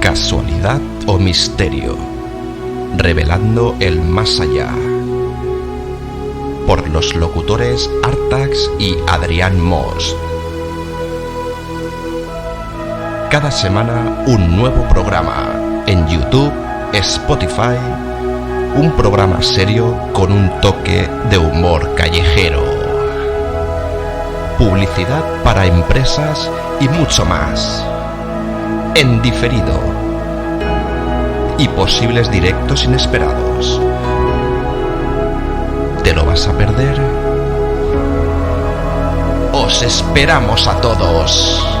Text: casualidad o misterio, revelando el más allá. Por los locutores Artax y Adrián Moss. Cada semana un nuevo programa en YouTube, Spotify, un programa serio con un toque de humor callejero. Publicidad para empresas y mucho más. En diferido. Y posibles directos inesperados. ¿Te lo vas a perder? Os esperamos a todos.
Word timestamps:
casualidad 0.00 0.80
o 1.06 1.18
misterio, 1.18 1.94
revelando 2.96 3.76
el 3.80 4.00
más 4.00 4.40
allá. 4.40 4.70
Por 6.66 6.88
los 6.88 7.14
locutores 7.14 7.88
Artax 8.02 8.70
y 8.78 8.96
Adrián 9.06 9.60
Moss. 9.60 10.16
Cada 13.30 13.50
semana 13.50 14.24
un 14.26 14.56
nuevo 14.56 14.88
programa 14.88 15.82
en 15.86 16.06
YouTube, 16.08 16.52
Spotify, 16.94 17.76
un 18.76 18.92
programa 18.96 19.42
serio 19.42 19.94
con 20.14 20.32
un 20.32 20.50
toque 20.62 21.08
de 21.28 21.36
humor 21.36 21.94
callejero. 21.94 22.64
Publicidad 24.56 25.24
para 25.44 25.66
empresas 25.66 26.50
y 26.80 26.88
mucho 26.88 27.24
más. 27.26 27.84
En 28.94 29.22
diferido. 29.22 29.80
Y 31.58 31.68
posibles 31.68 32.30
directos 32.30 32.84
inesperados. 32.84 33.80
¿Te 36.02 36.12
lo 36.12 36.24
vas 36.24 36.46
a 36.48 36.52
perder? 36.56 37.00
Os 39.52 39.82
esperamos 39.82 40.66
a 40.66 40.80
todos. 40.80 41.79